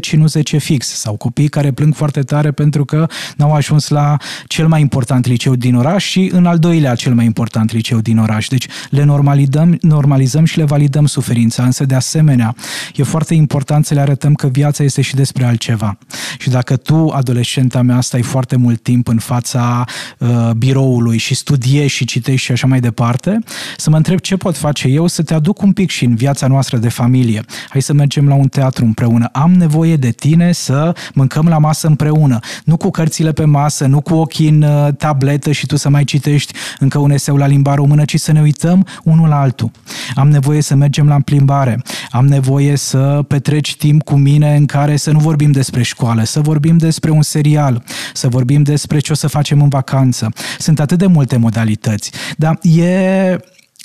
[0.00, 4.16] și nu 10 fix sau copii care plâng foarte tare pentru că n-au ajuns la
[4.46, 8.18] cel mai important liceu din oraș și în al doilea cel mai important liceu din
[8.18, 8.48] oraș.
[8.48, 12.54] Deci le normalizăm, normalizăm și le validăm suferința, însă de asemenea
[12.94, 15.98] e foarte important să le arătăm că viața este și despre altceva.
[16.38, 19.84] Și dacă tu, adolescenta mea, stai foarte mult timp în fața
[20.18, 23.41] uh, biroului și studiezi și citești și așa mai departe,
[23.76, 26.46] să mă întreb ce pot face eu să te aduc un pic și în viața
[26.46, 27.44] noastră de familie.
[27.68, 29.28] Hai să mergem la un teatru împreună.
[29.32, 32.38] Am nevoie de tine să mâncăm la masă împreună.
[32.64, 36.04] Nu cu cărțile pe masă, nu cu ochii în uh, tabletă și tu să mai
[36.04, 39.70] citești încă un eseu la limba română, ci să ne uităm unul la altul.
[40.14, 41.82] Am nevoie să mergem la plimbare.
[42.10, 46.40] Am nevoie să petreci timp cu mine în care să nu vorbim despre școală, să
[46.40, 47.82] vorbim despre un serial,
[48.12, 50.32] să vorbim despre ce o să facem în vacanță.
[50.58, 52.10] Sunt atât de multe modalități.
[52.36, 53.31] Dar e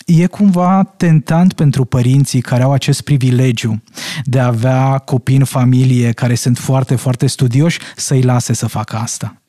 [0.05, 3.83] e cumva tentant pentru părinții care au acest privilegiu
[4.23, 8.95] de a avea copii în familie care sunt foarte, foarte studioși să-i lase să facă
[8.95, 9.41] asta.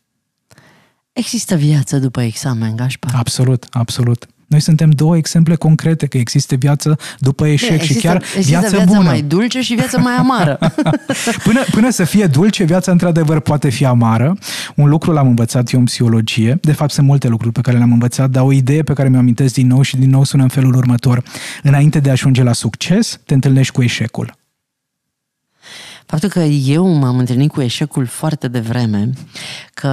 [1.12, 3.14] Există viață după examen, Gașpar?
[3.14, 4.26] Absolut, absolut.
[4.49, 8.76] Noi suntem două exemple concrete că există viață după eșec există, și chiar există viață,
[8.76, 9.09] viață bună.
[9.09, 10.59] mai dulce și viață mai amară.
[11.44, 14.36] până, până să fie dulce, viața într-adevăr poate fi amară.
[14.76, 16.59] Un lucru l-am învățat eu în psihologie.
[16.61, 19.18] De fapt, sunt multe lucruri pe care le-am învățat, dar o idee pe care mi-o
[19.18, 21.22] amintesc din nou și din nou sună în felul următor.
[21.62, 24.36] Înainte de a ajunge la succes, te întâlnești cu eșecul.
[26.07, 29.11] Faptul că eu m-am întâlnit cu eșecul foarte devreme,
[29.74, 29.86] că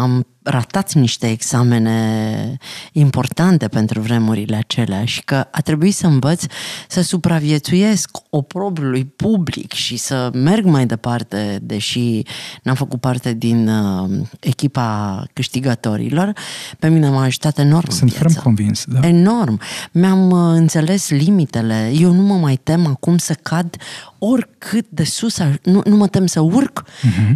[0.00, 2.56] am ratat niște examene
[2.92, 6.44] importante pentru vremurile acelea și că a trebuit să învăț
[6.88, 12.22] să supraviețuiesc oprobriului public și să merg mai departe, deși
[12.62, 16.32] n-am făcut parte din uh, echipa câștigătorilor,
[16.78, 19.06] pe mine m-a ajutat enorm Sunt ferm convins, da.
[19.08, 19.60] Enorm.
[19.92, 21.92] Mi-am uh, înțeles limitele.
[21.94, 23.76] Eu nu mă mai tem acum să cad
[24.18, 27.34] oricât de sus, nu, nu mă tem să urc uh-huh.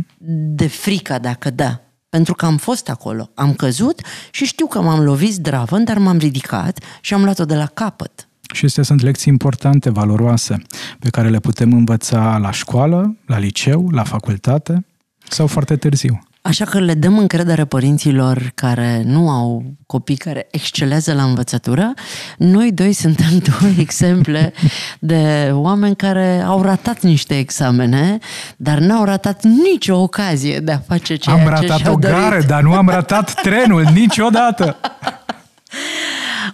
[0.56, 1.83] de frica dacă da.
[2.14, 4.00] Pentru că am fost acolo, am căzut
[4.30, 8.28] și știu că m-am lovit zdravă, dar m-am ridicat și am luat-o de la capăt.
[8.52, 10.62] Și astea sunt lecții importante, valoroase,
[10.98, 14.86] pe care le putem învăța la școală, la liceu, la facultate
[15.28, 16.28] sau foarte târziu.
[16.46, 21.92] Așa că le dăm încredere părinților care nu au copii care excelează la învățătură.
[22.38, 24.52] Noi doi suntem două exemple
[24.98, 28.18] de oameni care au ratat niște examene,
[28.56, 32.62] dar n-au ratat nicio ocazie de a face ceea am ce ratat o gară, dar
[32.62, 34.76] nu am ratat trenul niciodată.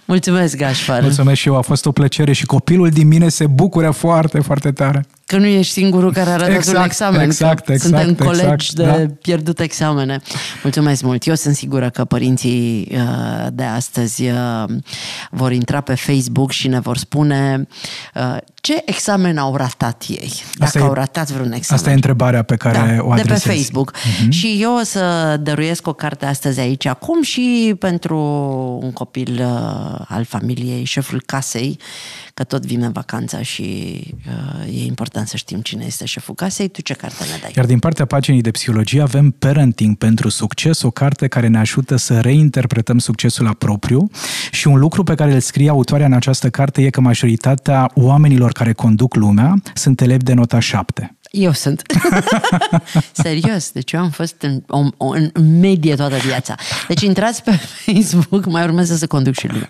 [0.05, 1.01] Mulțumesc, Gașpar!
[1.01, 4.73] Mulțumesc și eu, a fost o plăcere și copilul din mine se bucură foarte, foarte
[4.73, 5.07] tare.
[5.27, 7.21] Că nu ești singurul care a ratat exact, un examen.
[7.21, 7.81] Exact, exact.
[7.81, 9.15] Suntem exact, colegi exact, de da.
[9.23, 10.21] pierdut examene.
[10.63, 11.27] Mulțumesc mult.
[11.27, 14.65] Eu sunt sigură că părinții uh, de astăzi uh,
[15.31, 17.67] vor intra pe Facebook și ne vor spune
[18.15, 20.33] uh, ce examen au ratat ei.
[20.59, 21.79] Dacă asta au ratat vreun examen.
[21.79, 23.43] Asta e întrebarea pe care da, o adresez.
[23.43, 23.93] De pe Facebook.
[23.93, 24.29] Uh-huh.
[24.29, 28.19] Și eu o să dăruiesc o carte astăzi aici acum și pentru
[28.83, 29.43] un copil
[30.09, 31.79] al familiei, șeful casei,
[32.35, 34.01] că tot vine vacanța și
[34.67, 36.69] uh, e important să știm cine este șeful casei.
[36.69, 37.53] Tu ce carte ne dai?
[37.57, 41.97] Iar din partea paginii de psihologie avem Parenting pentru succes, o carte care ne ajută
[41.97, 44.11] să reinterpretăm succesul la propriu
[44.51, 48.53] și un lucru pe care îl scrie autoarea în această carte e că majoritatea oamenilor
[48.53, 51.15] care conduc lumea sunt elevi de nota 7.
[51.31, 51.83] Eu sunt.
[53.13, 54.63] Serios, deci eu am fost în,
[54.97, 56.55] o, în medie toată viața.
[56.89, 57.51] Deci intrați pe
[57.87, 59.69] Facebook, mai urmează să conduc și lumea.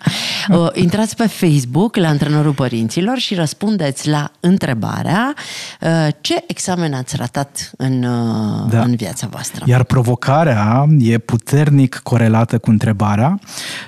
[0.49, 5.33] Uh, intrați pe Facebook la antrenorul părinților și răspundeți la întrebarea
[5.81, 8.81] uh, ce examen ați ratat în, uh, da.
[8.81, 9.63] în viața voastră.
[9.67, 13.39] Iar provocarea e puternic corelată cu întrebarea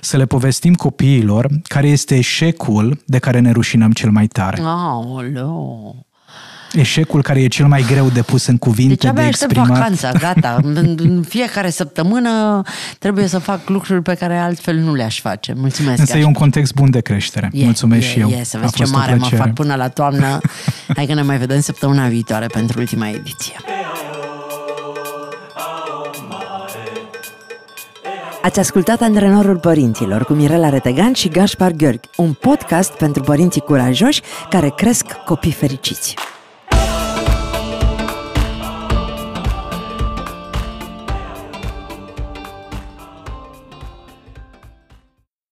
[0.02, 4.62] să le povestim copiilor care este eșecul de care ne rușinăm cel mai tare.
[4.62, 5.96] Aoleu!
[6.74, 9.68] Eșecul care e cel mai greu de pus în cuvinte, deci abia de exprimat.
[9.68, 10.60] vacanța, gata.
[10.98, 12.62] În fiecare săptămână
[13.00, 15.54] trebuie să fac lucruri pe care altfel nu le-aș face.
[15.58, 16.00] Mulțumesc.
[16.00, 17.50] Însă e un context bun de creștere.
[17.54, 18.30] E, Mulțumesc e, și eu.
[18.30, 20.40] E, să vezi ce mare mă fac până la toamnă.
[20.96, 23.56] Hai că ne mai vedem săptămâna viitoare pentru ultima ediție.
[28.42, 34.22] Ați ascultat Antrenorul Părinților cu Mirela Retegan și Gaspar Gheorghi, un podcast pentru părinții curajoși
[34.50, 36.16] care cresc copii fericiți.